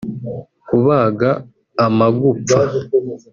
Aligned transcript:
kubaga 0.67 1.29
amagupfa 1.85 2.59